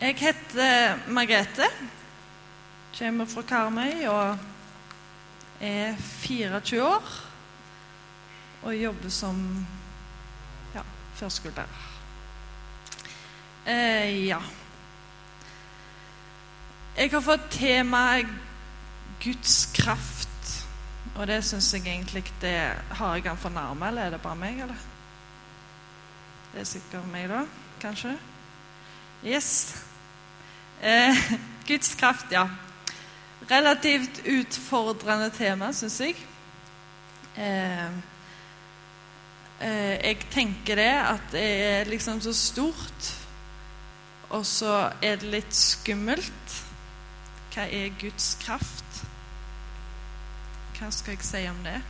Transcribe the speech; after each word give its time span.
Jeg 0.00 0.14
heter 0.16 0.96
Margrethe. 1.12 1.66
Kommer 2.98 3.26
fra 3.28 3.42
Karmøy 3.42 4.06
og 4.08 4.38
er 5.60 5.96
24 5.96 6.84
år. 6.86 7.10
Og 8.62 8.76
jobber 8.76 9.12
som 9.12 9.66
ja, 10.74 10.80
førskolelærer. 11.14 11.82
Eh, 13.66 14.24
ja. 14.24 14.38
Jeg 16.96 17.12
har 17.12 17.20
fått 17.20 17.50
temaet 17.58 18.32
Guds 19.20 19.66
kraft. 19.76 20.64
Og 21.18 21.28
det 21.28 21.42
syns 21.44 21.74
jeg 21.74 21.84
egentlig 21.84 22.24
det 22.40 22.56
Har 22.96 23.14
jeg 23.14 23.24
den 23.28 23.36
for 23.36 23.52
nærme, 23.52 23.88
eller 23.88 24.02
er 24.08 24.16
det 24.16 24.24
bare 24.24 24.40
meg, 24.46 24.64
eller? 24.64 24.88
Det 26.54 26.64
er 26.64 26.72
sikkert 26.72 27.12
meg, 27.12 27.28
da. 27.28 27.44
Kanskje? 27.84 28.16
Yes. 29.20 29.89
Eh, 30.82 31.16
Guds 31.66 31.94
kraft, 31.94 32.26
ja. 32.32 32.48
Relativt 33.50 34.22
utfordrende 34.24 35.30
tema, 35.30 35.72
syns 35.72 35.98
jeg. 36.00 36.16
Eh, 37.36 37.86
eh, 39.60 39.96
jeg 40.00 40.18
tenker 40.32 40.80
det 40.80 40.92
at 40.94 41.26
det 41.34 41.44
er 41.44 41.90
liksom 41.90 42.20
så 42.24 42.32
stort, 42.32 43.10
og 44.30 44.46
så 44.46 44.90
er 45.02 45.20
det 45.20 45.32
litt 45.34 45.54
skummelt. 45.56 46.56
Hva 47.50 47.66
er 47.66 47.92
Guds 48.00 48.36
kraft? 48.40 49.02
Hva 50.78 50.88
skal 50.94 51.18
jeg 51.18 51.26
si 51.26 51.42
om 51.50 51.58
det? 51.66 51.80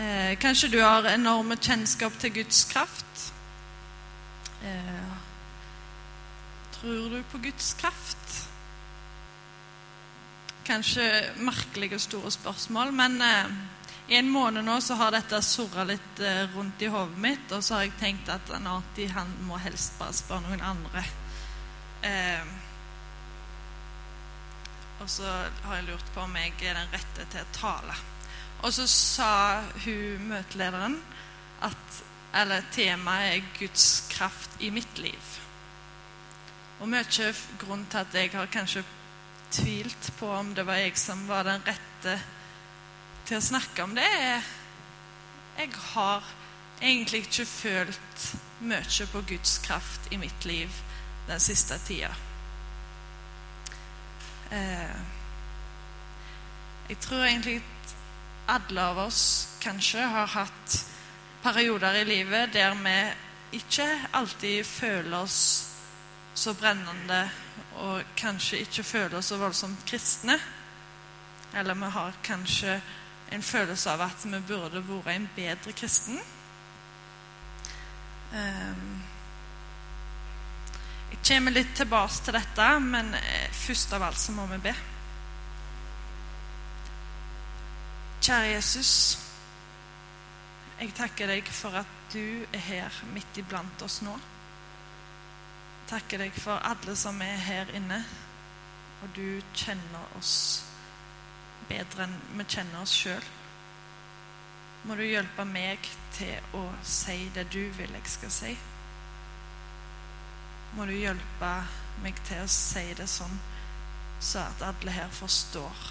Eh, 0.00 0.32
kanskje 0.40 0.72
du 0.72 0.80
har 0.80 1.10
enorme 1.12 1.58
kjennskap 1.60 2.16
til 2.22 2.32
Guds 2.40 2.64
kraft? 2.72 3.32
Eh, 4.64 5.13
tror 6.84 7.10
du 7.10 7.22
på 7.22 7.38
Guds 7.38 7.74
kraft? 7.80 8.48
Kanskje 10.64 11.04
merkelige 11.40 11.98
store 11.98 12.30
spørsmål, 12.32 12.92
men 12.92 13.22
eh, 13.22 13.52
i 14.12 14.18
en 14.18 14.28
måned 14.28 14.66
nå 14.66 14.76
så 14.84 14.98
har 15.00 15.14
dette 15.14 15.40
surra 15.44 15.86
litt 15.88 16.20
eh, 16.20 16.42
rundt 16.52 16.82
i 16.84 16.90
hodet 16.92 17.20
mitt, 17.24 17.52
og 17.56 17.64
så 17.64 17.78
har 17.78 17.86
jeg 17.86 17.94
tenkt 18.00 18.28
at 18.32 18.52
Anati 18.52 19.06
han 19.12 19.32
må 19.48 19.56
helst 19.64 19.96
bare 20.00 20.16
spørre 20.16 20.44
noen 20.44 20.64
andre. 20.74 21.04
Eh, 22.04 22.52
og 25.00 25.08
så 25.08 25.30
har 25.64 25.80
jeg 25.80 25.88
lurt 25.88 26.12
på 26.12 26.24
om 26.24 26.36
jeg 26.36 26.52
er 26.68 26.76
den 26.82 26.92
rette 26.92 27.28
til 27.32 27.40
å 27.40 27.54
tale. 27.56 27.96
Og 28.60 28.76
så 28.76 28.84
sa 28.88 29.32
hun 29.86 30.28
møtelederen 30.34 31.00
at 31.64 32.04
eller 32.34 32.64
temaet 32.74 33.38
er 33.38 33.50
Guds 33.56 33.88
kraft 34.12 34.60
i 34.60 34.68
mitt 34.74 35.00
liv. 35.00 35.34
Og 36.80 36.88
mye 36.90 37.32
grunn 37.60 37.86
til 37.90 38.02
at 38.02 38.14
jeg 38.14 38.32
har 38.34 38.50
kanskje 38.52 38.84
tvilt 39.54 40.10
på 40.18 40.28
om 40.34 40.54
det 40.54 40.66
var 40.66 40.80
jeg 40.82 40.96
som 40.98 41.28
var 41.28 41.46
den 41.46 41.62
rette 41.66 42.16
til 43.24 43.38
å 43.38 43.44
snakke 43.44 43.84
om 43.84 43.94
det, 43.96 44.04
er 44.04 44.42
jeg 45.54 45.70
har 45.94 46.24
egentlig 46.82 47.24
ikke 47.24 47.46
følt 47.46 48.24
mye 48.66 49.06
på 49.12 49.22
Guds 49.28 49.58
kraft 49.64 50.08
i 50.10 50.18
mitt 50.18 50.44
liv 50.44 50.72
den 51.28 51.40
siste 51.40 51.78
tida. 51.86 52.10
Eh, 54.50 54.98
jeg 56.88 56.98
tror 57.00 57.24
egentlig 57.24 57.62
alle 58.48 58.82
av 58.82 58.98
oss 59.06 59.22
kanskje 59.62 60.02
har 60.04 60.26
hatt 60.34 60.80
perioder 61.44 62.02
i 62.02 62.04
livet 62.08 62.52
der 62.52 62.74
vi 62.82 62.98
ikke 63.60 63.86
alltid 64.12 64.66
føler 64.66 65.16
oss 65.22 65.40
så 66.34 66.54
brennende 66.58 67.30
og 67.82 68.02
kanskje 68.18 68.58
ikke 68.64 68.84
føler 68.86 69.18
oss 69.18 69.30
så 69.32 69.38
voldsomt 69.38 69.84
kristne. 69.86 70.38
Eller 71.54 71.74
vi 71.78 71.90
har 71.94 72.16
kanskje 72.26 72.80
en 73.32 73.42
følelse 73.42 73.90
av 73.90 74.00
at 74.08 74.24
vi 74.26 74.40
burde 74.46 74.82
vært 74.82 75.14
en 75.14 75.28
bedre 75.36 75.72
kristen. 75.72 76.18
Jeg 81.14 81.20
kommer 81.28 81.54
litt 81.54 81.74
tilbake 81.78 82.24
til 82.26 82.34
dette, 82.34 82.66
men 82.82 83.14
først 83.54 83.94
av 83.94 84.02
alt 84.02 84.18
så 84.18 84.34
må 84.34 84.46
vi 84.50 84.58
be. 84.66 84.74
Kjære 88.24 88.54
Jesus. 88.56 88.92
Jeg 90.80 90.94
takker 90.98 91.30
deg 91.30 91.48
for 91.54 91.76
at 91.78 91.90
du 92.12 92.44
er 92.50 92.62
her 92.66 93.02
midt 93.14 93.38
iblant 93.38 93.82
oss 93.86 94.00
nå. 94.02 94.14
Takker 95.88 96.22
deg 96.24 96.36
for 96.40 96.60
alle 96.64 96.96
som 96.96 97.20
er 97.22 97.40
her 97.44 97.72
inne, 97.76 98.00
og 99.02 99.10
du 99.16 99.40
kjenner 99.52 100.18
oss 100.18 100.36
bedre 101.68 102.06
enn 102.06 102.14
vi 102.38 102.46
kjenner 102.48 102.82
oss 102.82 102.94
sjøl. 102.96 103.32
Må 104.84 104.96
du 104.96 105.04
hjelpe 105.06 105.44
meg 105.48 105.84
til 106.16 106.56
å 106.56 106.64
si 106.84 107.30
det 107.34 107.46
du 107.52 107.62
vil 107.76 107.92
jeg 107.96 108.14
skal 108.16 108.32
si. 108.32 108.54
Må 110.76 110.88
du 110.88 110.94
hjelpe 110.96 111.52
meg 112.04 112.18
til 112.28 112.42
å 112.44 112.50
si 112.50 112.84
det 112.98 113.08
sånn 113.08 113.36
så 114.24 114.38
at 114.38 114.62
alle 114.64 114.92
her 114.94 115.10
forstår 115.12 115.82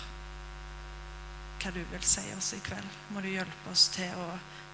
hva 1.63 1.71
du 1.71 1.83
vil 1.91 2.03
si 2.03 2.23
oss 2.35 2.53
i 2.57 2.59
kveld. 2.65 2.97
Må 3.13 3.21
du 3.23 3.29
hjelpe 3.31 3.71
oss 3.71 3.87
til 3.93 4.11
å 4.19 4.25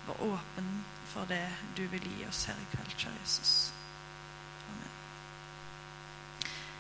være 0.07 0.31
åpen 0.31 0.69
for 1.11 1.29
det 1.29 1.43
du 1.77 1.83
vil 1.91 2.05
gi 2.07 2.25
oss 2.29 2.45
her 2.49 2.57
i 2.57 2.69
kveld, 2.71 2.95
kjære 2.95 3.21
Jesus. 3.21 3.53
Amen. 4.69 4.95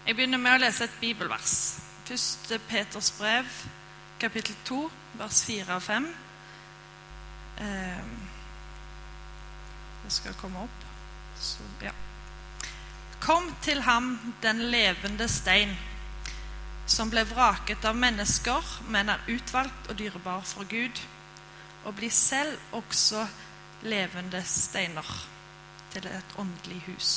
Jeg 0.09 0.15
begynner 0.17 0.39
med 0.41 0.55
å 0.57 0.61
lese 0.63 0.87
et 0.87 0.93
bibelvers. 0.97 1.51
1. 2.09 2.55
Peters 2.65 3.11
brev, 3.13 3.45
kapittel 4.17 4.55
2, 4.65 4.77
vers 5.19 5.41
4 5.45 5.75
og 5.75 5.83
5. 5.85 6.07
Det 10.01 10.13
skal 10.15 10.33
komme 10.39 10.63
opp. 10.63 10.87
Så, 11.37 11.61
ja. 11.85 11.93
Kom 13.21 13.51
til 13.61 13.83
ham, 13.85 14.07
den 14.41 14.63
levende 14.73 15.27
stein, 15.29 15.75
som 16.89 17.13
ble 17.13 17.21
vraket 17.29 17.85
av 17.85 17.99
mennesker, 18.01 18.65
men 18.89 19.13
er 19.13 19.29
utvalgt 19.29 19.91
og 19.93 19.99
dyrebar 19.99 20.41
for 20.41 20.65
Gud, 20.71 21.03
og 21.83 21.93
bli 22.01 22.09
selv 22.09 22.57
også 22.79 23.27
levende 23.85 24.41
steiner 24.41 25.13
til 25.93 26.09
et 26.09 26.35
åndelig 26.41 26.81
hus. 26.87 27.13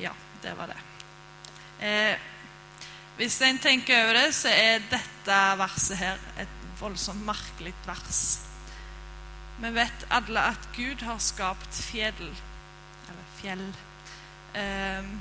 Ja, 0.00 0.12
det 0.42 0.54
var 0.58 0.72
det. 0.72 0.80
Eh, 1.86 2.18
hvis 3.16 3.40
en 3.46 3.58
tenker 3.58 4.04
over 4.04 4.16
det, 4.18 4.34
så 4.34 4.50
er 4.50 4.82
dette 4.90 5.38
verset 5.60 6.00
her 6.00 6.18
et 6.42 6.60
voldsomt 6.80 7.22
merkelig 7.26 7.74
vers. 7.86 8.22
Vi 9.62 9.70
vet 9.74 10.06
alle 10.10 10.48
at 10.50 10.68
Gud 10.74 11.04
har 11.06 11.20
skapt 11.22 11.78
fjell, 11.86 12.26
eller 13.08 13.28
fjell. 13.38 13.68
Eh, 14.54 15.12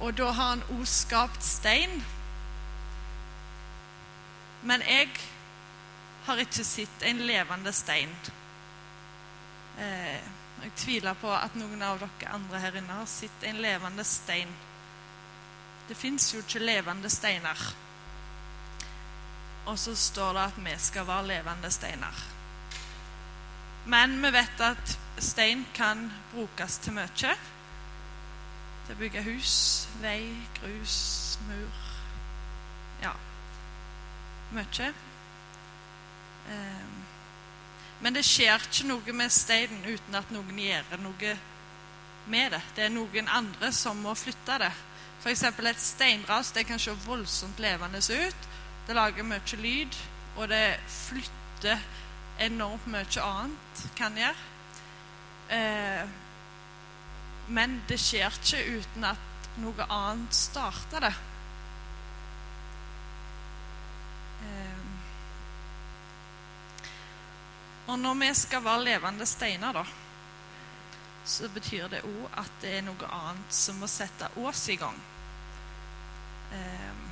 og 0.00 0.14
da 0.18 0.30
har 0.30 0.52
han 0.54 0.64
òg 0.76 0.86
skapt 0.86 1.42
stein. 1.42 2.04
Men 4.62 4.82
jeg 4.86 5.10
har 6.26 6.42
ikke 6.42 6.64
sett 6.66 7.06
en 7.06 7.22
levende 7.26 7.72
stein. 7.74 8.14
Eh, 9.78 10.35
jeg 10.62 10.72
tviler 10.76 11.18
på 11.20 11.30
at 11.30 11.56
noen 11.58 11.82
av 11.84 12.00
dere 12.00 12.32
andre 12.34 12.60
her 12.62 12.78
inne 12.80 13.00
har 13.00 13.08
sett 13.10 13.44
en 13.44 13.60
levende 13.62 14.04
stein. 14.04 14.52
Det 15.88 15.94
fins 15.94 16.32
jo 16.32 16.40
ikke 16.42 16.62
levende 16.64 17.10
steiner. 17.12 17.60
Og 19.66 19.78
så 19.78 19.94
står 19.98 20.32
det 20.32 20.46
at 20.46 20.58
vi 20.64 20.74
skal 20.78 21.06
være 21.06 21.28
levende 21.30 21.70
steiner. 21.70 22.22
Men 23.86 24.16
vi 24.22 24.32
vet 24.34 24.60
at 24.60 24.96
stein 25.22 25.66
kan 25.74 26.08
brukes 26.32 26.78
til 26.82 26.96
mye. 26.96 27.34
Til 28.86 28.94
å 28.94 28.98
bygge 28.98 29.22
hus, 29.26 29.54
vei, 30.02 30.20
grus, 30.60 30.96
mur 31.46 31.82
Ja, 33.02 33.12
mye. 34.54 34.92
Men 38.00 38.16
det 38.16 38.24
skjer 38.28 38.60
ikke 38.60 38.88
noe 38.90 39.14
med 39.16 39.32
steinen 39.32 39.86
uten 39.86 40.18
at 40.18 40.32
noen 40.34 40.58
gjør 40.60 41.00
noe 41.00 41.36
med 42.26 42.52
det. 42.52 42.60
Det 42.76 42.84
er 42.86 42.92
noen 42.92 43.30
andre 43.32 43.72
som 43.72 43.98
må 44.02 44.14
flytte 44.18 44.58
det. 44.60 44.72
F.eks. 45.22 45.42
et 45.42 45.80
steinras 45.80 46.52
det 46.54 46.66
kan 46.68 46.78
se 46.78 46.92
voldsomt 47.06 47.58
levende 47.62 47.98
ut. 47.98 48.50
Det 48.86 48.94
lager 48.94 49.26
mye 49.26 49.58
lyd, 49.58 49.96
og 50.36 50.48
det 50.48 50.76
flytter 50.86 51.80
enormt 52.38 52.86
mye 52.86 53.22
annet 53.22 53.82
kan 53.96 54.18
gjøre. 54.18 54.44
Eh, 55.56 56.04
men 57.48 57.80
det 57.88 57.98
skjer 58.02 58.34
ikke 58.34 58.78
uten 58.78 59.06
at 59.06 59.50
noe 59.62 59.88
annet 59.88 60.34
starter 60.34 61.08
det. 61.08 61.14
Og 67.86 67.98
når 67.98 68.14
vi 68.14 68.34
skal 68.34 68.64
være 68.64 68.84
levende 68.84 69.26
steiner, 69.26 69.72
da, 69.72 69.84
så 71.26 71.48
betyr 71.54 71.88
det 71.90 72.02
òg 72.06 72.38
at 72.38 72.56
det 72.62 72.72
er 72.78 72.86
noe 72.86 73.10
annet 73.10 73.54
som 73.54 73.78
må 73.82 73.86
sette 73.90 74.28
oss 74.42 74.64
i 74.70 74.76
gang. 74.78 74.98
Eh, 76.54 77.04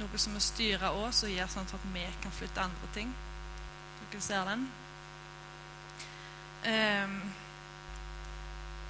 noe 0.00 0.18
som 0.18 0.34
må 0.34 0.42
styre 0.42 0.90
oss 1.02 1.24
og 1.26 1.34
gjøre 1.34 1.50
sånn 1.52 1.70
at 1.78 1.86
vi 1.94 2.06
kan 2.22 2.34
flytte 2.34 2.64
andre 2.64 2.90
ting. 2.94 3.12
Dere 4.00 4.22
ser 4.24 4.50
den? 4.50 4.66
Eh, 6.70 7.16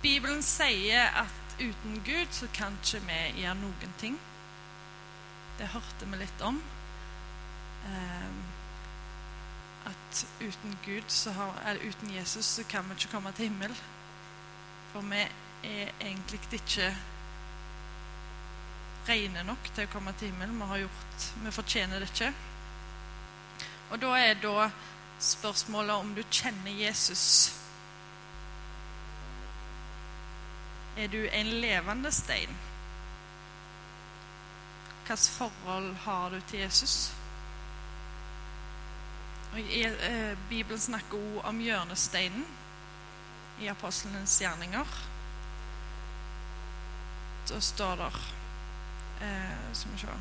Bibelen 0.00 0.40
sier 0.42 1.12
at 1.24 1.56
uten 1.60 2.00
Gud 2.04 2.32
så 2.32 2.48
kan 2.56 2.78
ikke 2.80 3.02
vi 3.04 3.42
gjøre 3.42 3.58
noen 3.60 3.96
ting. 4.00 4.16
Det 5.58 5.68
hørte 5.74 6.08
vi 6.08 6.20
litt 6.22 6.44
om. 6.46 6.62
Eh, 7.88 8.59
at 9.86 10.26
uten 10.40 10.78
Gud, 10.84 11.32
har, 11.32 11.62
eller 11.66 11.88
uten 11.88 12.14
Jesus, 12.14 12.44
så 12.44 12.64
kan 12.68 12.88
vi 12.88 12.94
ikke 12.98 13.12
komme 13.12 13.32
til 13.32 13.48
himmel. 13.48 13.74
For 14.92 15.00
vi 15.00 15.20
er 15.62 15.92
egentlig 16.00 16.40
ikke 16.52 16.96
rene 19.08 19.42
nok 19.44 19.70
til 19.74 19.86
å 19.86 19.92
komme 19.92 20.12
til 20.18 20.30
himmel. 20.30 20.52
Vi, 20.54 20.68
har 20.72 20.82
gjort, 20.84 21.28
vi 21.44 21.52
fortjener 21.54 22.02
det 22.02 22.10
ikke. 22.10 22.32
Og 23.90 24.02
da 24.02 24.10
er 24.18 24.34
da 24.42 24.70
spørsmålet 25.20 25.94
om 25.94 26.12
du 26.14 26.22
kjenner 26.30 26.70
Jesus. 26.70 27.24
Er 30.96 31.08
du 31.08 31.22
en 31.32 31.54
levende 31.62 32.12
stein? 32.12 32.52
Hvilket 35.00 35.30
forhold 35.38 35.94
har 36.04 36.30
du 36.30 36.40
til 36.50 36.60
Jesus? 36.60 37.10
Eh, 39.56 40.36
Bibelen 40.48 40.80
snakker 40.80 41.16
også 41.18 41.48
om 41.48 41.60
hjørnesteinen 41.60 42.46
i 43.60 43.66
apostlenes 43.66 44.38
gjerninger. 44.38 44.86
Da 47.48 47.60
står 47.60 47.96
det 47.96 48.10
eh, 49.26 49.74
Skal 49.74 49.92
vi 49.92 49.98
se 49.98 50.18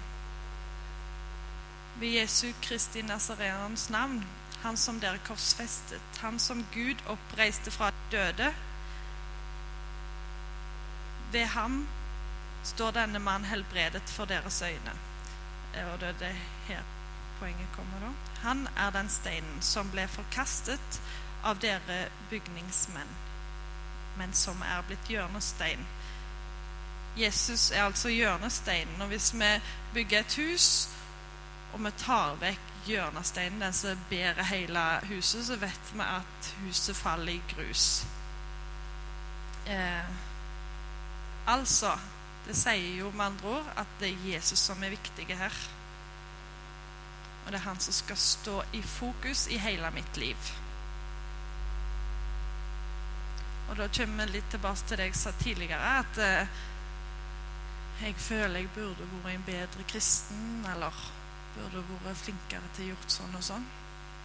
Ved 2.00 2.08
Jesu 2.08 2.48
Kristi 2.62 3.02
Nazareans 3.02 3.90
navn, 3.90 4.26
han 4.64 4.78
som 4.78 5.00
dere 5.00 5.20
korsfestet, 5.28 6.02
han 6.22 6.40
som 6.40 6.66
Gud 6.74 7.04
oppreiste 7.08 7.72
fra 7.72 7.92
døde 8.12 8.54
ved 11.32 11.46
ham 11.46 11.88
står 12.64 12.92
denne 12.92 13.20
mann 13.20 13.46
helbredet 13.46 14.10
for 14.10 14.26
deres 14.26 14.62
øyne. 14.62 14.96
Og 15.92 16.00
det 16.00 16.08
er 16.08 16.18
det 16.20 16.36
her 16.68 16.82
poenget 17.40 17.72
kommer 17.76 18.04
da. 18.04 18.12
Han 18.42 18.68
er 18.78 18.92
den 18.96 19.10
steinen 19.10 19.62
som 19.62 19.90
ble 19.92 20.08
forkastet 20.08 21.00
av 21.44 21.60
dere 21.64 22.10
bygningsmenn, 22.30 23.12
men 24.20 24.34
som 24.36 24.62
er 24.62 24.84
blitt 24.88 25.12
hjørnestein. 25.12 25.86
Jesus 27.18 27.72
er 27.72 27.84
altså 27.84 28.12
hjørnesteinen. 28.14 29.02
Og 29.02 29.08
hvis 29.12 29.34
vi 29.34 29.52
bygger 29.94 30.20
et 30.20 30.40
hus, 30.40 30.70
og 31.74 31.84
vi 31.86 31.92
tar 31.98 32.40
vekk 32.42 32.72
hjørnesteinen, 32.88 33.62
den 33.62 33.74
som 33.74 34.08
bærer 34.10 34.44
hele 34.44 34.86
huset, 35.10 35.46
så 35.46 35.60
vet 35.60 35.94
vi 35.94 36.06
at 36.06 36.56
huset 36.64 36.96
faller 36.96 37.34
i 37.34 37.42
grus. 37.56 38.06
Eh, 39.68 40.28
Altså, 41.50 41.96
det 42.46 42.54
sier 42.58 43.00
jo 43.00 43.10
med 43.16 43.26
andre 43.26 43.54
ord 43.58 43.70
at 43.82 43.94
det 44.02 44.12
er 44.12 44.26
Jesus 44.36 44.62
som 44.70 44.84
er 44.84 44.94
viktig 44.94 45.26
her. 45.38 45.56
Og 47.50 47.54
det 47.54 47.64
er 47.64 47.66
han 47.66 47.80
som 47.82 47.94
skal 47.98 48.18
stå 48.22 48.56
i 48.78 48.80
fokus 48.86 49.48
i 49.50 49.56
hele 49.58 49.90
mitt 49.90 50.18
liv. 50.22 50.50
Og 53.72 53.80
da 53.80 53.88
kommer 53.90 54.28
vi 54.30 54.36
litt 54.36 54.52
tilbake 54.54 54.86
til 54.86 55.02
det 55.02 55.08
jeg 55.08 55.16
sa 55.18 55.34
tidligere, 55.40 55.94
at 56.04 56.20
eh, 56.22 56.60
jeg 58.04 58.14
føler 58.22 58.60
jeg 58.62 58.70
burde 58.76 59.08
vært 59.16 59.34
en 59.34 59.48
bedre 59.48 59.86
kristen, 59.90 60.44
eller 60.76 61.00
burde 61.56 61.82
vært 62.04 62.22
flinkere 62.22 62.70
til 62.76 62.86
å 62.86 62.92
gjort 62.92 63.18
sånn 63.18 63.42
og 63.42 63.48
sånn. 63.50 63.66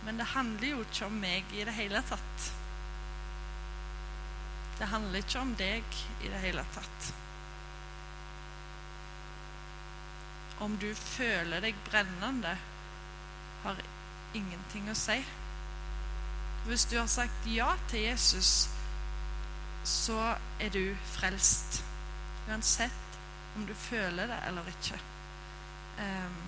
Men 0.05 0.21
det 0.21 0.29
handler 0.35 0.75
jo 0.75 0.85
ikke 0.85 1.09
om 1.09 1.19
meg 1.25 1.57
i 1.57 1.65
det 1.65 1.77
hele 1.79 2.05
tatt. 2.13 2.51
Det 4.83 4.91
handler 4.93 5.25
ikke 5.25 5.47
om 5.47 5.57
deg 5.65 5.99
i 6.21 6.29
det 6.29 6.45
hele 6.45 6.69
tatt. 6.77 7.11
Om 10.69 10.77
du 10.77 10.91
føler 10.93 11.65
deg 11.65 11.85
brennende, 11.89 12.57
har 13.65 13.81
ingenting 14.35 14.89
å 14.91 14.97
si. 14.99 15.19
Hvis 16.65 16.87
du 16.91 16.97
har 16.99 17.11
sagt 17.13 17.49
ja 17.51 17.75
til 17.91 18.07
Jesus, 18.07 18.69
så 19.85 20.37
er 20.61 20.73
du 20.73 20.97
frelst. 21.17 21.83
Uansett 22.49 23.19
om 23.57 23.67
du 23.67 23.75
føler 23.75 24.29
det 24.31 24.41
eller 24.49 24.73
ikke. 24.73 25.01
Um, 25.99 26.41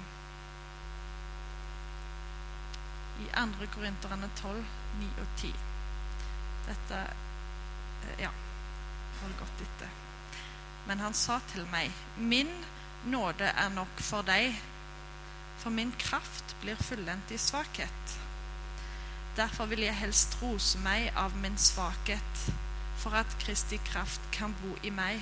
I 3.24 3.28
2. 3.36 3.68
Korinterne 3.74 4.30
12, 4.40 4.64
9 5.00 5.12
og 5.20 5.38
10. 5.40 5.54
Dette 6.66 7.04
Eh, 8.06 8.22
ja, 8.22 8.30
hold 9.22 9.38
godt 9.38 9.60
etter. 9.60 9.88
Men 10.86 11.00
han 11.00 11.14
sa 11.14 11.40
til 11.50 11.66
meg, 11.72 11.92
min 12.16 12.50
nåde 13.10 13.48
er 13.48 13.70
nok 13.74 14.02
for 14.02 14.26
deg, 14.26 14.54
for 15.58 15.70
min 15.70 15.92
kraft 15.98 16.56
blir 16.60 16.76
fullendt 16.76 17.30
i 17.30 17.38
svakhet. 17.38 18.18
Derfor 19.36 19.66
vil 19.66 19.84
jeg 19.84 19.96
helst 19.96 20.38
rose 20.42 20.78
meg 20.80 21.10
av 21.16 21.34
min 21.36 21.58
svakhet, 21.60 22.44
for 22.96 23.16
at 23.18 23.36
Kristi 23.42 23.76
kraft 23.90 24.22
kan 24.32 24.54
bo 24.62 24.76
i 24.82 24.90
meg. 24.90 25.20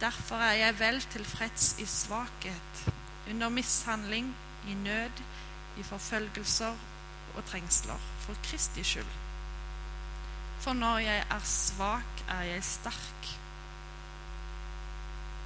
Derfor 0.00 0.36
er 0.36 0.58
jeg 0.60 0.78
vel 0.78 1.00
tilfreds 1.10 1.74
i 1.82 1.86
svakhet, 1.86 2.84
under 3.30 3.48
mishandling, 3.48 4.34
i 4.68 4.74
nød, 4.74 5.22
i 5.78 5.82
forfølgelser 5.82 6.74
og 7.36 7.44
trengsler, 7.44 7.98
for 8.20 8.38
Kristi 8.42 8.84
skyld. 8.84 9.14
For 10.60 10.72
når 10.72 10.98
jeg 10.98 11.24
er 11.30 11.44
svak, 11.44 12.24
er 12.28 12.42
jeg 12.42 12.64
sterk. 12.64 13.28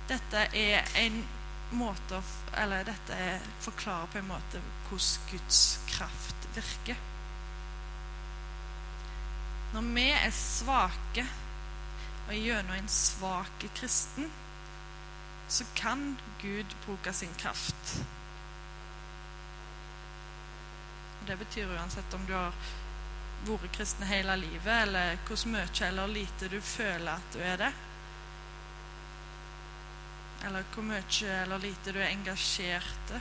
Dette 0.08 0.46
er 0.56 0.86
en 0.96 1.22
måte 1.70 2.22
Eller 2.58 2.84
dette 2.84 3.40
forklarer 3.62 4.10
på 4.12 4.18
en 4.18 4.28
måte 4.28 4.60
hvordan 4.88 5.30
Guds 5.30 5.60
kraft 5.86 6.48
virker. 6.54 6.96
Når 9.70 9.86
vi 9.94 10.06
er 10.10 10.32
svake, 10.34 11.26
og 12.26 12.34
gjennom 12.34 12.74
en 12.74 12.88
svak 12.90 13.66
kristen, 13.74 14.30
så 15.48 15.64
kan 15.74 16.18
Gud 16.42 16.74
bruke 16.86 17.12
sin 17.12 17.34
kraft. 17.38 18.00
Det 21.26 21.36
betyr 21.36 21.70
uansett 21.76 22.14
om 22.14 22.26
du 22.26 22.34
har 22.34 22.54
vært 23.46 23.72
kristen 23.76 24.06
hele 24.06 24.36
livet, 24.36 24.74
eller 24.88 25.18
hvor 25.26 25.46
mye 25.50 25.86
eller 25.86 26.10
lite 26.10 26.50
du 26.50 26.60
føler 26.60 27.12
at 27.14 27.34
du 27.34 27.40
er 27.42 27.56
det. 27.62 27.72
Eller 30.44 30.64
hvor 30.74 30.82
mye 30.82 31.42
eller 31.42 31.58
lite 31.58 31.92
du 31.92 31.98
er 32.00 32.12
engasjert 32.14 33.12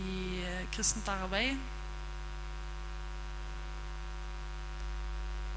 i 0.00 0.42
eh, 0.44 0.66
kristent 0.74 1.08
arbeid. 1.08 1.56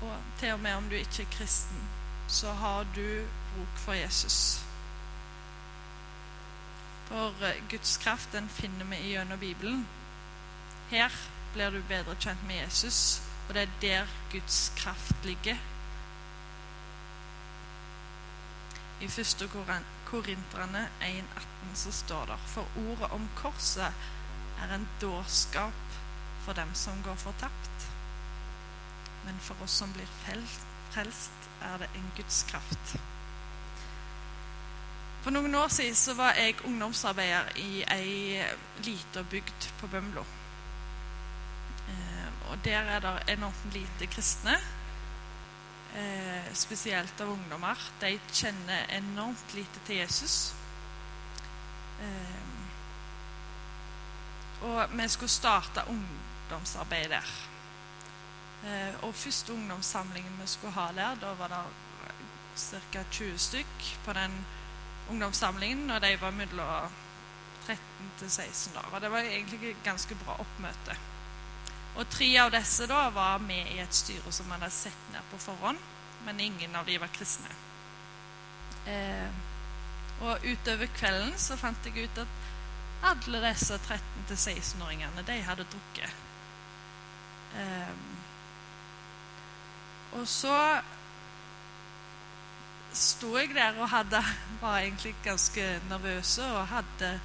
Og 0.02 0.16
til 0.40 0.54
og 0.54 0.60
med 0.60 0.74
om 0.78 0.90
du 0.90 0.96
ikke 0.96 1.24
er 1.24 1.32
kristen, 1.34 1.84
så 2.28 2.54
har 2.54 2.86
du 2.96 3.26
bruk 3.56 3.78
for 3.78 3.94
Jesus. 3.94 4.62
For 7.08 7.34
eh, 7.44 7.64
Guds 7.70 7.98
kraft 7.98 8.32
den 8.32 8.50
finner 8.50 8.86
vi 8.86 9.02
gjennom 9.12 9.40
Bibelen. 9.40 9.88
Her 10.90 11.12
blir 11.54 11.70
du 11.70 11.82
bedre 11.90 12.16
kjent 12.16 12.48
med 12.48 12.64
Jesus 12.64 13.22
og 13.48 13.54
det 13.54 13.62
er 13.62 13.68
der 13.82 14.06
Guds 14.32 14.74
kraft 14.78 15.16
ligger. 15.24 15.56
I 19.02 19.06
1. 19.06 19.50
Korinterne 20.06 20.88
1,18 21.02 21.76
så 21.76 21.92
står 21.92 22.26
det 22.26 22.38
For 22.48 22.66
ordet 22.76 23.12
om 23.12 23.30
korset 23.36 23.94
er 24.64 24.74
en 24.74 24.88
dårskap 25.02 26.00
for 26.46 26.54
dem 26.54 26.74
som 26.74 27.04
går 27.04 27.16
fortapt. 27.16 27.90
Men 29.26 29.38
for 29.40 29.64
oss 29.64 29.78
som 29.82 29.94
blir 29.94 30.08
frelst, 30.24 31.50
er 31.62 31.78
det 31.78 31.90
en 31.96 32.12
Guds 32.16 32.44
kraft. 32.50 32.96
For 35.22 35.36
noen 35.36 35.56
år 35.60 35.68
siden 35.68 35.96
så 35.96 36.14
var 36.16 36.38
jeg 36.40 36.56
ungdomsarbeider 36.64 37.50
i 37.60 37.84
ei 37.92 38.44
lita 38.86 39.22
bygd 39.28 39.70
på 39.82 39.90
Bømlo. 39.92 40.24
Og 42.48 42.60
der 42.64 42.80
er 42.80 43.00
det 43.04 43.34
enormt 43.34 43.74
lite 43.74 44.08
kristne. 44.08 44.56
Eh, 45.98 46.54
spesielt 46.54 47.22
av 47.22 47.30
ungdommer. 47.30 47.78
De 48.00 48.20
kjenner 48.32 48.86
enormt 48.94 49.54
lite 49.54 49.80
til 49.86 49.96
Jesus. 49.96 50.54
Eh, 52.02 52.44
og 54.62 54.94
vi 54.94 55.08
skulle 55.10 55.30
starte 55.30 55.88
ungdomsarbeid 55.90 57.10
der. 57.10 57.32
Eh, 58.64 58.94
og 59.04 59.16
første 59.16 59.54
ungdomssamlingen 59.54 60.38
vi 60.42 60.48
skulle 60.48 60.74
ha 60.74 60.92
der, 60.94 61.18
da 61.22 61.34
var 61.34 61.48
det 61.48 61.64
ca. 62.58 63.04
20 63.12 63.38
stykk 63.38 63.92
på 64.06 64.14
den 64.14 64.46
ungdomssamlingen, 65.10 65.90
og 65.90 66.02
de 66.02 66.22
var 66.22 66.32
mellom 66.32 66.92
13 67.66 67.78
til 68.20 68.32
16 68.32 68.78
år. 68.78 68.90
Og 68.94 69.02
det 69.02 69.12
var 69.12 69.20
egentlig 69.20 69.70
et 69.70 69.84
ganske 69.84 70.16
bra 70.16 70.38
oppmøte. 70.40 70.98
Og 71.98 72.06
tre 72.14 72.30
av 72.38 72.52
disse 72.54 72.86
da 72.90 73.08
var 73.14 73.42
med 73.42 73.74
i 73.74 73.80
et 73.82 73.96
styre 73.96 74.32
som 74.34 74.50
man 74.52 74.62
hadde 74.62 74.76
sett 74.76 75.14
ned 75.14 75.26
på 75.32 75.40
forhånd, 75.42 75.80
men 76.26 76.40
ingen 76.44 76.76
av 76.78 76.86
de 76.86 77.00
var 77.02 77.10
kristne. 77.14 77.50
Eh, 78.88 79.30
og 80.22 80.46
utover 80.46 80.90
kvelden 80.98 81.34
så 81.42 81.58
fant 81.60 81.86
jeg 81.86 82.06
ut 82.06 82.22
at 82.22 82.36
alle 83.08 83.42
disse 83.44 83.78
13-16-åringene, 83.78 85.26
de 85.26 85.42
hadde 85.46 85.66
drukket. 85.72 86.14
Eh, 87.58 87.96
og 90.18 90.28
så 90.30 90.58
sto 92.98 93.34
jeg 93.38 93.54
der 93.56 93.78
og 93.82 93.90
hadde, 93.90 94.22
var 94.64 94.80
egentlig 94.80 95.16
ganske 95.26 95.66
nervøse 95.90 96.46
og 96.46 96.70
hadde 96.74 97.20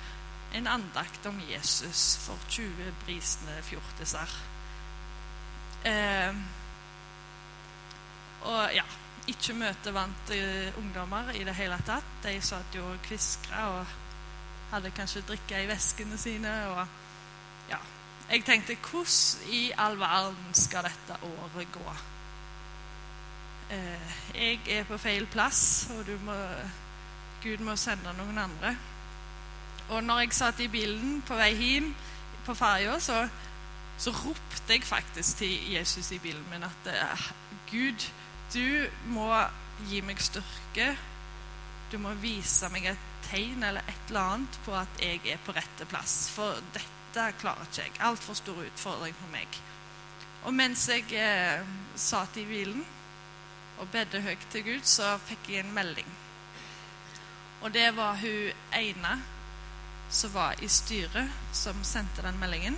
en 0.53 0.67
andakt 0.69 1.27
om 1.27 1.41
Jesus 1.49 2.17
for 2.27 2.37
20 2.49 2.93
brisende 3.05 3.57
fjortiser. 3.65 4.52
Eh, 5.85 6.35
og 8.47 8.75
ja 8.75 8.85
Ikke 9.27 9.55
møtevante 9.55 10.37
ungdommer 10.79 11.31
i 11.35 11.45
det 11.47 11.55
hele 11.55 11.79
tatt. 11.87 12.09
De 12.25 12.41
satt 12.43 12.75
jo 12.75 12.83
og 12.91 13.03
kviskra 13.07 13.69
og 13.71 13.87
hadde 14.73 14.91
kanskje 14.91 15.23
drikke 15.29 15.63
i 15.63 15.69
veskene 15.71 16.19
sine. 16.19 16.55
og 16.69 16.87
ja, 17.71 17.79
Jeg 18.31 18.45
tenkte 18.45 18.77
hvordan 18.77 19.53
i 19.53 19.71
all 19.79 19.99
verden 19.99 20.55
skal 20.55 20.89
dette 20.89 21.19
året 21.23 21.73
gå? 21.73 21.95
Eh, 23.71 24.15
jeg 24.35 24.59
er 24.69 24.85
på 24.85 24.99
feil 24.99 25.27
plass, 25.27 25.87
og 25.91 26.09
må, 26.25 26.35
Gud 27.43 27.63
må 27.65 27.77
sende 27.77 28.13
noen 28.19 28.39
andre. 28.39 28.77
Og 29.89 30.05
når 30.05 30.21
jeg 30.21 30.35
satt 30.35 30.61
i 30.61 30.69
bilen 30.69 31.23
på 31.27 31.37
vei 31.37 31.55
hjem 31.55 31.95
på 32.45 32.55
ferja, 32.55 32.99
så, 33.01 33.23
så, 34.03 34.11
ropte 34.11 34.75
jeg 34.75 34.83
faktisk 34.83 35.39
til 35.39 35.73
Jesus 35.73 36.11
i 36.13 36.19
bilen 36.19 36.45
min 36.51 36.67
at 36.67 36.89
eh, 36.91 37.27
Gud, 37.71 38.07
du 38.55 38.87
må 39.15 39.29
gi 39.89 40.03
meg 40.05 40.21
styrke. 40.21 40.93
Du 41.93 41.99
må 42.03 42.15
vise 42.21 42.69
meg 42.73 42.89
et 42.91 43.09
tegn 43.29 43.63
eller 43.63 43.85
et 43.87 44.09
eller 44.11 44.35
annet 44.35 44.59
på 44.67 44.75
at 44.77 45.03
jeg 45.03 45.21
er 45.31 45.41
på 45.45 45.55
rette 45.57 45.87
plass. 45.89 46.27
For 46.35 46.59
dette 46.75 47.29
klarer 47.41 47.69
ikke 47.69 47.85
jeg. 47.85 47.95
Altfor 48.03 48.37
stor 48.39 48.59
utfordring 48.65 49.15
for 49.17 49.33
meg. 49.35 49.61
Og 50.43 50.55
mens 50.57 50.89
jeg 50.91 51.07
eh, 51.15 51.63
satt 51.95 52.37
i 52.41 52.47
bilen 52.49 52.83
og 53.79 53.91
bedde 53.93 54.23
høyt 54.23 54.49
til 54.51 54.67
Gud, 54.67 54.83
så 54.87 55.15
fikk 55.29 55.53
jeg 55.53 55.63
en 55.63 55.75
melding. 55.75 56.09
Og 57.63 57.71
det 57.75 57.93
var 57.97 58.19
hun 58.19 58.51
ene 58.75 59.21
som 60.13 60.35
var 60.35 60.59
i 60.61 60.69
styret, 60.69 61.31
som 61.55 61.85
sendte 61.87 62.25
den 62.27 62.41
meldingen. 62.41 62.77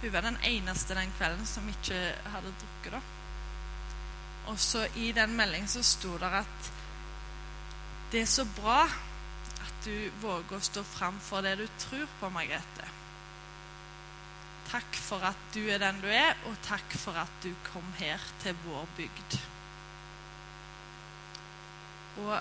Hun 0.00 0.12
var 0.12 0.22
den 0.22 0.38
eneste 0.46 0.94
den 0.94 1.12
kvelden 1.18 1.46
som 1.46 1.68
ikke 1.68 1.98
hadde 2.32 2.54
drukket. 2.60 2.92
da. 2.92 3.00
Og 4.48 4.58
så 4.58 4.86
i 4.96 5.12
den 5.12 5.34
meldingen 5.36 5.68
så 5.68 5.82
sto 5.82 6.14
det 6.18 6.30
at 6.40 6.70
det 8.12 8.22
er 8.22 8.30
så 8.30 8.46
bra 8.56 8.84
at 8.86 9.84
du 9.84 10.10
våger 10.22 10.56
å 10.56 10.64
stå 10.64 10.84
fram 10.86 11.18
for 11.20 11.44
det 11.44 11.58
du 11.60 11.66
tror 11.78 12.06
på, 12.20 12.30
Margrethe. 12.32 12.88
Takk 14.68 14.96
for 15.00 15.24
at 15.24 15.40
du 15.54 15.62
er 15.68 15.80
den 15.80 16.00
du 16.00 16.08
er, 16.12 16.36
og 16.48 16.56
takk 16.64 16.96
for 17.00 17.16
at 17.16 17.32
du 17.44 17.50
kom 17.70 17.84
her 17.98 18.22
til 18.42 18.56
vår 18.66 18.88
bygd. 18.96 19.38
Og 22.24 22.34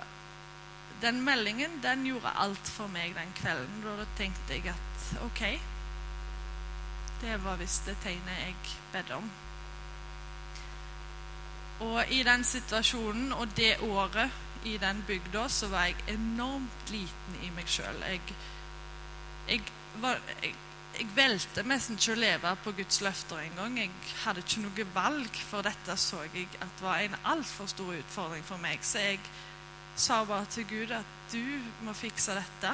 den 1.01 1.21
meldingen 1.23 1.79
den 1.83 2.05
gjorde 2.07 2.33
alt 2.43 2.71
for 2.73 2.91
meg 2.91 3.15
den 3.15 3.33
kvelden. 3.37 3.83
Da 3.85 4.07
tenkte 4.17 4.55
jeg 4.57 4.71
at 4.73 5.09
OK, 5.27 5.43
det 7.21 7.37
var 7.43 7.59
visst 7.59 7.85
det 7.85 7.97
tegnet 8.03 8.43
jeg 8.43 8.55
bedde 8.93 9.17
om. 9.17 9.31
Og 11.87 12.11
i 12.13 12.23
den 12.25 12.43
situasjonen 12.43 13.33
og 13.33 13.49
det 13.57 13.75
året 13.85 14.31
i 14.65 14.77
den 14.81 15.03
bygda 15.07 15.47
så 15.49 15.67
var 15.67 15.89
jeg 15.89 16.15
enormt 16.15 16.89
liten 16.89 17.41
i 17.43 17.51
meg 17.55 17.69
sjøl. 17.69 18.01
Jeg, 18.09 18.21
jeg, 19.47 19.61
jeg, 20.01 20.55
jeg 20.97 21.09
valgte 21.15 21.63
nesten 21.69 21.99
ikke 21.99 22.15
å 22.15 22.21
leve 22.21 22.53
på 22.63 22.73
Guds 22.79 23.01
løfter 23.05 23.43
engang. 23.43 23.77
Jeg 23.77 23.91
hadde 24.23 24.41
ikke 24.41 24.63
noe 24.65 24.87
valg, 24.95 25.41
for 25.51 25.65
dette 25.65 25.97
så 26.01 26.23
jeg 26.33 26.47
at 26.63 26.81
var 26.81 27.03
en 27.03 27.17
altfor 27.35 27.69
stor 27.69 27.93
utfordring 27.99 28.45
for 28.47 28.61
meg. 28.61 28.81
Så 28.81 29.03
jeg 29.05 29.21
sa 29.97 30.23
bare 30.25 30.49
til 30.53 30.65
Gud 30.69 30.93
at 30.97 31.13
du 31.31 31.43
må 31.85 31.93
fikse 31.97 32.33
dette. 32.37 32.73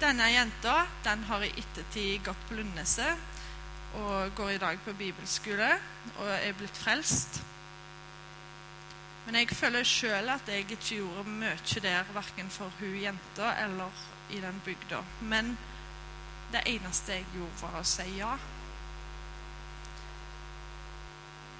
Denne 0.00 0.28
jenta 0.32 0.86
den 1.04 1.24
har 1.28 1.44
i 1.44 1.52
ettertid 1.56 2.24
gått 2.26 2.48
på 2.48 2.58
Lundeneset 2.58 3.94
og 3.96 4.34
går 4.36 4.50
i 4.54 4.58
dag 4.60 4.80
på 4.84 4.92
bibelskole 4.98 5.70
og 6.18 6.32
er 6.34 6.56
blitt 6.58 6.76
frelst. 6.76 7.40
Men 9.26 9.40
jeg 9.40 9.56
føler 9.56 9.86
sjøl 9.88 10.28
at 10.30 10.50
jeg 10.50 10.66
ikke 10.66 10.82
gjorde 10.90 11.24
mye 11.30 11.80
der, 11.82 12.12
verken 12.14 12.52
for 12.52 12.70
hun 12.80 12.98
jenta 13.00 13.54
eller 13.64 14.04
i 14.30 14.42
den 14.42 14.60
bygda. 14.64 15.00
Men 15.20 15.56
det 16.52 16.62
eneste 16.66 17.18
jeg 17.18 17.26
gjorde, 17.34 17.62
var 17.62 17.80
å 17.80 17.88
si 17.88 18.06
ja. 18.18 18.36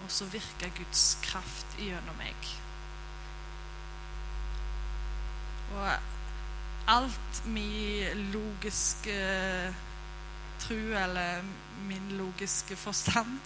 og 0.07 0.13
så 0.13 0.25
virker 0.31 0.71
Guds 0.77 1.19
kraft 1.23 1.79
gjennom 1.83 2.15
meg. 2.21 2.51
Og 5.75 6.16
alt 6.87 7.47
min 7.47 8.31
logiske 8.33 9.17
tro 10.59 10.75
eller 10.75 11.43
min 11.89 12.09
logiske 12.19 12.77
forstand, 12.77 13.39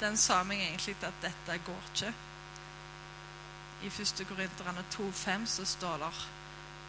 den 0.00 0.16
sa 0.16 0.42
meg 0.46 0.62
egentlig 0.62 0.96
at 1.02 1.20
dette 1.22 1.58
går 1.66 1.90
ikke. 1.92 2.14
I 3.84 3.90
1. 3.90 4.24
Korinterne 4.28 4.84
2,5 4.94 5.46
så 5.46 5.64
står 5.64 5.98
det 6.02 6.12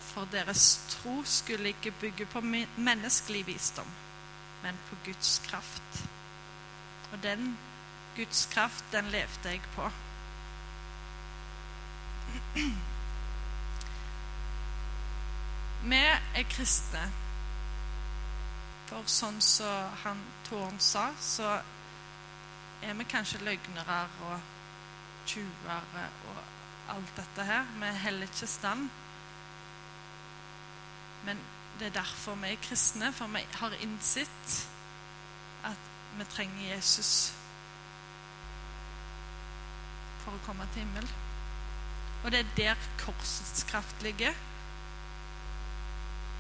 For 0.05 0.27
deres 0.31 0.79
tro 0.89 1.23
skulle 1.25 1.73
ikke 1.73 1.91
bygge 1.91 2.25
på 2.25 2.41
menneskelig 2.41 3.47
visdom, 3.47 3.89
men 4.63 4.77
på 4.89 4.95
Guds 5.05 5.41
kraft. 5.47 6.05
Og 7.11 7.23
den 7.23 7.57
Guds 8.15 8.45
kraft, 8.51 8.85
den 8.91 9.05
levde 9.05 9.49
jeg 9.49 9.61
på. 9.75 9.91
Vi 15.85 15.97
er 16.01 16.45
kristne. 16.49 17.03
For 18.89 19.05
sånn 19.09 19.37
som 19.41 19.91
han 20.01 20.21
Tårn 20.47 20.79
sa, 20.81 21.11
så 21.21 21.59
er 22.85 22.97
vi 22.97 23.05
kanskje 23.09 23.43
løgnere 23.45 23.97
og 24.25 24.47
tjuvere 25.29 26.05
og 26.31 26.39
alt 26.95 27.11
dette 27.17 27.45
her. 27.45 27.69
Vi 27.81 27.91
heller 28.01 28.29
ikke 28.29 28.49
stand. 28.49 28.89
Men 31.25 31.43
det 31.79 31.91
er 31.91 31.99
derfor 31.99 32.37
vi 32.41 32.55
er 32.55 32.65
kristne, 32.65 33.13
for 33.13 33.29
vi 33.37 33.45
har 33.59 33.77
innsett 33.85 34.57
at 35.69 35.93
vi 36.17 36.25
trenger 36.33 36.75
Jesus 36.75 37.13
for 40.23 40.33
å 40.33 40.43
komme 40.49 40.65
til 40.73 40.85
himmel. 40.85 41.07
Og 42.23 42.33
det 42.33 42.41
er 42.41 42.53
der 42.57 42.91
korsets 43.05 43.65
kraft 43.69 44.01
ligger. 44.01 44.33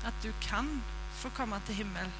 At 0.05 0.13
du 0.23 0.31
kan 0.41 0.83
få 1.11 1.29
komme 1.29 1.61
til 1.65 1.75
himmel. 1.75 2.11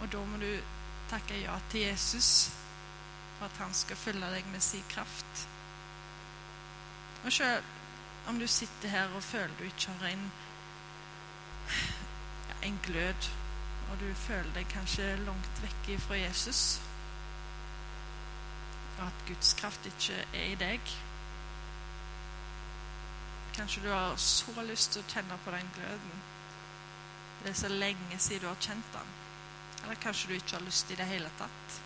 Og 0.00 0.12
da 0.12 0.18
må 0.24 0.36
du 0.36 0.50
takke 1.10 1.40
ja 1.40 1.56
til 1.70 1.80
Jesus 1.80 2.50
for 3.38 3.46
at 3.46 3.58
han 3.62 3.74
skal 3.74 3.96
følge 3.96 4.30
deg 4.34 4.46
med 4.52 4.60
sin 4.60 4.84
kraft. 4.90 5.48
Og 7.24 7.32
selv 7.32 7.64
om 8.28 8.38
du 8.38 8.46
sitter 8.46 8.88
her 8.88 9.14
og 9.16 9.22
føler 9.22 9.54
du 9.58 9.64
ikke 9.64 9.90
har 10.00 10.08
en, 10.08 10.32
en 12.62 12.80
glød 12.82 13.30
og 13.90 14.00
du 14.00 14.08
føler 14.14 14.50
deg 14.54 14.68
kanskje 14.68 15.14
langt 15.24 15.62
vekk 15.62 15.94
fra 16.04 16.18
Jesus, 16.18 16.80
at 19.04 19.26
Guds 19.28 19.54
kraft 19.58 19.86
ikke 19.86 20.16
er 20.32 20.50
i 20.52 20.58
deg 20.58 20.96
Kanskje 23.58 23.82
du 23.82 23.88
har 23.90 24.16
så 24.22 24.62
lyst 24.62 24.92
til 24.94 25.02
å 25.02 25.10
kjenne 25.10 25.36
på 25.42 25.50
den 25.50 25.70
gløden. 25.74 26.20
Det 27.40 27.50
er 27.50 27.56
så 27.58 27.70
lenge 27.72 28.18
siden 28.22 28.44
du 28.44 28.46
har 28.46 28.60
kjent 28.62 28.92
den. 28.94 29.10
Eller 29.82 29.98
kanskje 29.98 30.28
du 30.28 30.34
ikke 30.36 30.54
har 30.54 30.62
lyst 30.62 30.92
i 30.94 30.98
det 31.00 31.06
hele 31.10 31.30
tatt. 31.40 31.80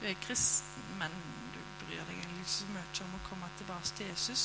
Du 0.00 0.04
er 0.10 0.20
kristen, 0.20 0.84
men 1.00 1.16
du 1.54 1.58
bryr 1.80 2.04
deg 2.04 2.12
egentlig 2.18 2.44
så 2.52 2.68
mye 2.74 3.06
om 3.06 3.16
å 3.16 3.22
komme 3.30 3.48
tilbake 3.56 3.96
til 3.96 4.12
Jesus. 4.12 4.44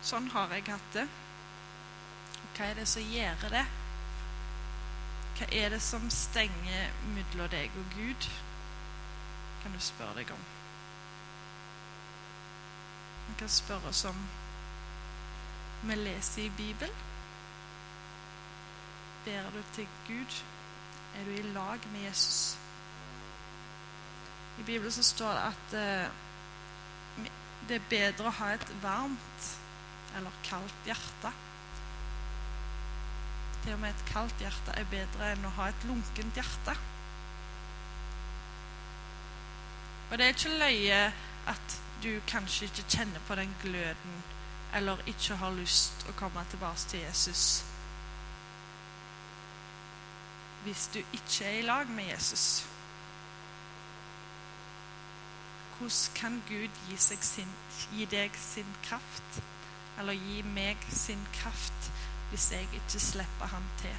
Sånn 0.00 0.32
har 0.32 0.56
jeg 0.56 0.68
hatt 0.70 0.90
det. 0.96 1.06
Hva 2.56 2.70
er 2.70 2.80
det 2.80 2.88
som 2.88 3.12
gjør 3.12 3.48
det? 3.52 3.64
Hva 5.36 5.52
er 5.52 5.76
det 5.76 5.84
som 5.84 6.08
stenger 6.08 6.92
mellom 7.12 7.52
deg 7.52 7.76
og 7.76 7.96
Gud? 8.00 8.28
Kan 9.60 9.76
du 9.76 9.84
spørre 9.84 10.16
deg 10.22 10.32
om. 10.32 10.55
Man 13.26 13.38
kan 13.38 13.48
spørre 13.48 13.88
oss 13.88 14.04
om 14.04 14.26
vi 15.86 15.94
leser 15.94 16.42
i 16.42 16.52
Bibelen. 16.56 16.94
Ber 19.24 19.50
du 19.50 19.62
til 19.74 19.88
Gud? 20.06 20.42
Er 21.16 21.24
du 21.24 21.30
i 21.30 21.42
lag 21.42 21.78
med 21.92 22.00
Jesus? 22.00 22.58
I 24.58 24.62
Bibelen 24.62 24.92
så 24.92 25.02
står 25.02 25.32
det 25.32 25.42
at 25.42 25.74
eh, 25.80 27.26
det 27.68 27.76
er 27.76 27.88
bedre 27.90 28.28
å 28.28 28.36
ha 28.38 28.52
et 28.54 28.68
varmt 28.82 29.48
eller 30.16 30.42
kaldt 30.46 30.88
hjerte. 30.88 31.32
Til 33.64 33.74
og 33.74 33.80
med 33.82 33.90
et 33.90 34.04
kaldt 34.12 34.40
hjerte 34.40 34.76
er 34.78 34.86
bedre 34.90 35.32
enn 35.34 35.48
å 35.48 35.54
ha 35.58 35.68
et 35.72 35.88
lunkent 35.88 36.38
hjerte. 36.38 36.76
Og 40.10 40.18
det 40.18 40.26
er 40.26 40.36
ikke 40.36 40.58
løye 40.60 41.00
at 41.50 41.80
du 42.02 42.20
kanskje 42.28 42.68
ikke 42.68 42.88
kjenner 42.88 43.22
på 43.28 43.34
den 43.34 43.54
gløden 43.62 44.20
eller 44.74 45.00
ikke 45.06 45.38
har 45.40 45.54
lyst 45.56 46.06
å 46.08 46.14
komme 46.18 46.44
tilbake 46.50 46.90
til 46.90 47.00
Jesus 47.06 47.64
hvis 50.66 50.90
du 50.94 50.98
ikke 50.98 51.44
er 51.44 51.58
i 51.58 51.62
lag 51.62 51.88
med 51.88 52.04
Jesus? 52.04 52.66
Hvordan 55.78 56.14
kan 56.14 56.42
Gud 56.48 56.68
gi, 56.88 56.96
sin, 56.96 57.52
gi, 57.92 58.04
deg 58.04 58.34
sin 58.34 58.76
kraft, 58.82 59.42
eller 59.98 60.12
gi 60.12 60.42
meg 60.42 60.82
sin 60.90 61.22
kraft, 61.32 61.90
hvis 62.30 62.48
jeg 62.52 62.66
ikke 62.74 63.00
slipper 63.00 63.46
ham 63.46 63.68
til? 63.78 63.94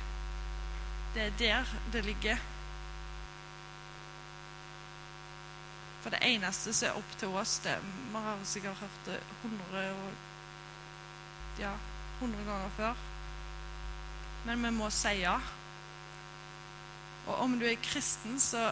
Det 1.13 1.21
er 1.21 1.37
der 1.39 1.75
det 1.93 2.05
ligger. 2.05 2.37
For 6.07 6.15
det 6.15 6.23
eneste 6.23 6.71
som 6.71 6.87
er 6.87 6.97
opp 7.01 7.15
til 7.19 7.33
oss 7.35 7.57
det, 7.65 7.73
Vi 7.83 8.19
har 8.23 8.43
sikkert 8.47 8.79
hørt 8.79 8.99
det 9.05 9.17
100, 9.43 9.79
og, 9.91 10.13
ja, 11.59 11.73
100 12.21 12.45
ganger 12.47 12.69
før. 12.77 12.93
Men 14.45 14.63
vi 14.63 14.71
må 14.71 14.87
si 14.89 15.11
ja. 15.19 15.33
Og 17.25 17.41
om 17.43 17.57
du 17.59 17.65
er 17.67 17.75
kristen, 17.83 18.39
så 18.39 18.71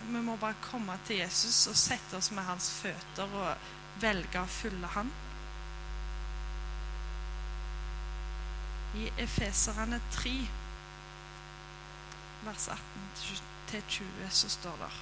Vi 0.00 0.24
må 0.26 0.36
bare 0.36 0.58
komme 0.60 0.98
til 1.06 1.16
Jesus 1.16 1.66
og 1.70 1.76
sette 1.76 2.16
oss 2.16 2.32
med 2.32 2.42
hans 2.42 2.72
føtter 2.82 3.38
og 3.44 4.02
velge 4.02 4.42
å 4.42 4.50
følge 4.50 4.90
han. 4.96 5.14
I 8.98 9.06
Efeserne 9.22 10.02
3, 10.18 10.34
vers 12.42 12.68
18-20, 13.70 14.30
så 14.30 14.54
står 14.58 14.78
det 14.82 14.92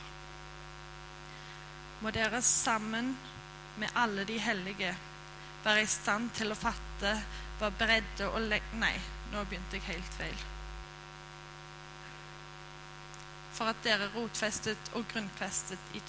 Må 2.01 2.11
dere 2.17 2.41
sammen 2.43 3.13
med 3.77 3.89
alle 3.95 4.25
de 4.25 4.39
hellige 4.41 4.95
være 5.65 5.83
i 5.83 5.89
stand 5.91 6.31
til 6.37 6.53
å 6.53 6.57
fatte 6.57 7.13
hva 7.61 7.69
bredde 7.77 8.29
og 8.31 8.41
lengde 8.49 8.81
Nei, 8.81 8.95
nå 9.33 9.43
begynte 9.45 9.77
jeg 9.77 9.85
helt 9.91 10.17
feil. 10.17 10.45
For 13.53 13.69
at 13.69 13.83
dere 13.85 14.09
rotfestet 14.15 14.93
og 14.97 15.05
grunnfestet 15.13 15.93
i 15.99 16.01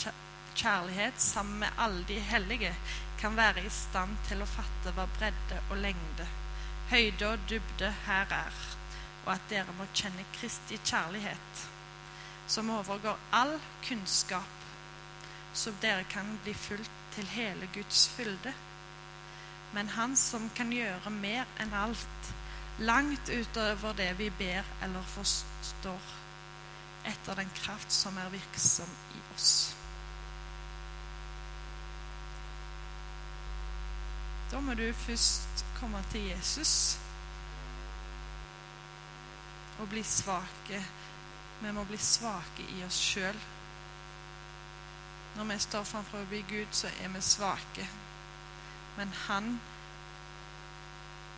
kjærlighet 0.55 1.19
sammen 1.19 1.59
med 1.65 1.81
alle 1.83 2.05
de 2.07 2.19
hellige 2.23 2.71
kan 3.19 3.35
være 3.35 3.65
i 3.65 3.73
stand 3.73 4.15
til 4.29 4.41
å 4.41 4.47
fatte 4.49 4.93
hva 4.95 5.09
bredde 5.17 5.59
og 5.69 5.81
lengde, 5.83 6.29
høyde 6.93 7.33
og 7.33 7.43
dybde 7.51 7.91
her 8.07 8.31
er, 8.37 8.63
og 9.25 9.33
at 9.35 9.51
dere 9.51 9.75
må 9.77 9.89
kjenne 9.91 10.23
Kristi 10.37 10.79
kjærlighet, 10.79 11.67
som 12.47 12.71
overgår 12.79 13.19
all 13.35 13.57
kunnskap, 13.83 14.60
så 15.53 15.73
dere 15.81 16.03
kan 16.09 16.39
bli 16.43 16.53
fulgt 16.53 16.91
til 17.15 17.27
hele 17.27 17.69
Guds 17.73 18.07
fylde. 18.09 18.53
Men 19.73 19.89
Han 19.89 20.15
som 20.17 20.49
kan 20.55 20.71
gjøre 20.71 21.09
mer 21.09 21.45
enn 21.59 21.73
alt, 21.73 22.33
langt 22.79 23.29
utover 23.29 23.93
det 23.93 24.13
vi 24.17 24.29
ber 24.29 24.63
eller 24.83 25.03
forstår 25.15 26.17
etter 27.05 27.35
den 27.35 27.49
kraft 27.55 27.91
som 27.91 28.17
er 28.17 28.29
virksom 28.29 28.89
i 29.15 29.21
oss. 29.35 29.75
Da 34.51 34.59
må 34.59 34.73
du 34.75 34.93
først 34.93 35.65
komme 35.79 36.03
til 36.11 36.27
Jesus 36.27 36.97
og 39.79 39.89
bli 39.89 40.03
svake. 40.03 40.81
Vi 41.61 41.71
må 41.71 41.83
bli 41.87 41.97
svake 41.97 42.65
i 42.75 42.83
oss 42.85 42.99
sjøl. 42.99 43.37
Når 45.35 45.43
vi 45.43 45.59
står 45.59 45.83
framfor 45.83 46.49
Gud, 46.49 46.67
så 46.71 46.87
er 46.87 47.07
vi 47.07 47.21
svake. 47.21 47.89
Men 48.97 49.13
Han 49.27 49.61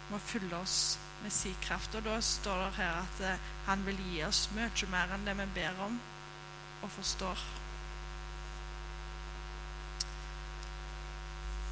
må 0.09 0.17
fylle 0.17 0.55
oss 0.55 0.99
med 1.23 1.31
sin 1.31 1.55
kraft. 1.61 1.95
Og 1.95 2.03
da 2.03 2.21
står 2.21 2.65
det 2.65 2.73
her 2.77 3.01
at 3.01 3.21
eh, 3.33 3.39
han 3.65 3.85
vil 3.85 3.99
gi 4.11 4.23
oss 4.23 4.49
mye 4.55 4.89
mer 4.91 5.13
enn 5.15 5.25
det 5.27 5.37
vi 5.39 5.47
ber 5.55 5.85
om 5.85 5.99
og 6.83 6.91
forstår. 6.91 7.45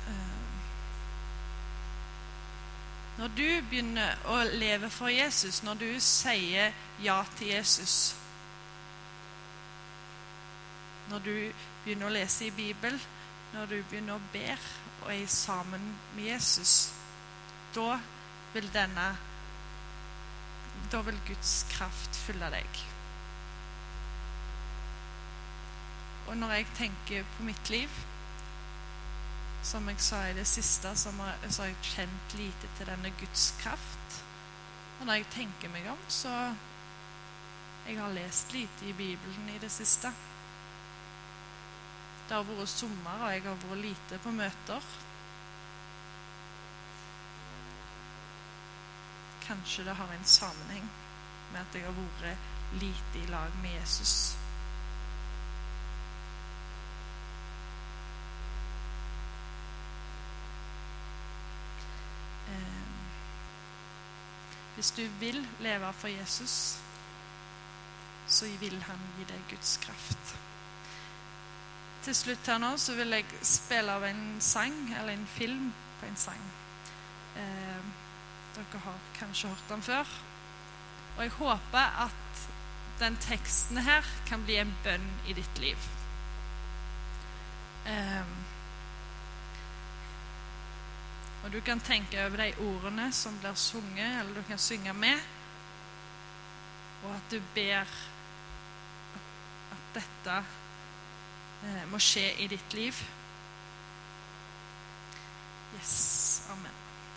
Eh, 0.07 0.37
når 3.19 3.35
du 3.37 3.49
begynner 3.69 4.17
å 4.25 4.41
leve 4.53 4.89
for 4.89 5.11
Jesus, 5.11 5.63
når 5.63 5.83
du 5.83 5.89
sier 5.99 6.73
ja 7.03 7.21
til 7.37 7.53
Jesus 7.57 8.15
Når 11.11 11.25
du 11.25 11.33
begynner 11.83 12.07
å 12.07 12.13
lese 12.15 12.47
i 12.47 12.53
Bibelen, 12.55 12.99
når 13.51 13.67
du 13.67 13.81
begynner 13.89 14.15
å 14.15 14.29
be 14.31 14.55
og 15.01 15.09
er 15.11 15.27
sammen 15.27 15.91
med 16.15 16.29
Jesus, 16.29 16.93
da 17.75 17.97
vil 18.53 18.69
denne 18.71 19.09
da 20.91 21.01
vil 21.07 21.19
Guds 21.27 21.65
kraft 21.71 22.15
fylle 22.25 22.47
deg. 22.51 22.79
Og 26.27 26.37
når 26.37 26.55
jeg 26.57 26.67
tenker 26.77 27.27
på 27.35 27.45
mitt 27.47 27.69
liv, 27.71 28.01
som 29.63 29.87
jeg 29.89 30.01
sa 30.01 30.23
i 30.27 30.35
det 30.35 30.47
siste, 30.47 30.95
så 30.95 31.11
har 31.19 31.67
jeg 31.69 31.75
kjent 31.85 32.35
lite 32.39 32.71
til 32.77 32.89
denne 32.89 33.13
Guds 33.19 33.51
kraft. 33.61 34.23
Og 34.99 35.05
når 35.05 35.21
jeg 35.21 35.31
tenker 35.35 35.73
meg 35.73 35.89
om, 35.91 36.03
så 36.07 36.53
Jeg 37.87 37.97
har 37.97 38.11
lest 38.13 38.53
lite 38.53 38.85
i 38.85 38.93
Bibelen 38.93 39.49
i 39.49 39.57
det 39.57 39.71
siste. 39.71 40.11
Det 42.31 42.37
har 42.37 42.45
vært 42.47 42.71
sommer, 42.71 43.23
og 43.25 43.31
jeg 43.33 43.41
har 43.43 43.63
vært 43.67 43.81
lite 43.83 44.19
på 44.23 44.31
møter. 44.31 44.91
kanskje 49.51 49.83
det 49.83 49.95
har 49.95 50.13
en 50.13 50.25
sammenheng 50.25 50.89
med 51.51 51.59
at 51.59 51.75
jeg 51.75 51.83
har 51.83 51.95
vært 51.97 52.37
lite 52.79 53.19
i 53.19 53.25
lag 53.27 53.55
med 53.61 53.73
Jesus. 53.73 54.37
Eh, 62.47 62.85
hvis 64.75 64.91
du 64.91 65.03
vil 65.19 65.47
leve 65.59 65.93
for 65.93 66.07
Jesus, 66.07 66.79
så 68.27 68.45
vil 68.59 68.83
han 68.87 69.03
gi 69.17 69.27
deg 69.33 69.43
Guds 69.49 69.77
kraft. 69.83 70.40
Til 72.01 72.15
slutt 72.17 72.47
her 72.49 72.57
nå 72.57 72.71
så 72.81 72.95
vil 72.97 73.13
jeg 73.13 73.25
spille 73.45 73.93
av 73.93 74.03
en 74.07 74.21
sang, 74.41 74.77
eller 74.97 75.13
en 75.13 75.27
film 75.29 75.67
på 75.99 76.07
en 76.09 76.17
sang. 76.17 76.45
Eh, 77.37 77.89
dere 78.55 78.79
har 78.85 79.03
kanskje 79.19 79.51
hørt 79.51 79.69
den 79.69 79.83
før. 79.85 80.15
Og 81.17 81.23
jeg 81.23 81.33
håper 81.37 81.99
at 82.07 82.45
den 82.99 83.17
teksten 83.21 83.77
her 83.85 84.07
kan 84.25 84.41
bli 84.45 84.57
en 84.61 84.73
bønn 84.83 85.05
i 85.29 85.35
ditt 85.37 85.61
liv. 85.61 85.85
Eh, 87.85 88.33
og 91.43 91.53
du 91.53 91.59
kan 91.65 91.79
tenke 91.85 92.25
over 92.25 92.37
de 92.37 92.49
ordene 92.65 93.11
som 93.13 93.37
blir 93.41 93.53
sunget, 93.57 94.19
eller 94.19 94.41
du 94.41 94.43
kan 94.47 94.61
synge 94.61 94.93
med. 94.93 95.21
Og 97.03 97.13
at 97.15 97.31
du 97.31 97.39
ber 97.55 97.93
at 99.71 99.87
dette 99.93 100.41
må 101.91 101.99
skje 102.01 102.27
i 102.41 102.47
ditt 102.51 102.73
liv. 102.73 103.01
Yes. 105.77 106.43
Amen. 106.51 106.80